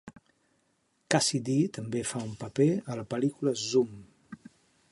[1.15, 3.93] Cassidy també fa un paper a la pel·lícula "Zoom".